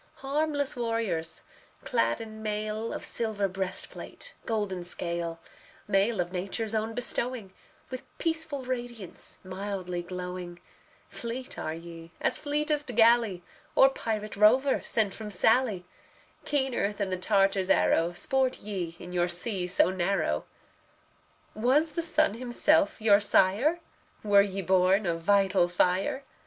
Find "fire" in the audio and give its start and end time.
25.67-26.23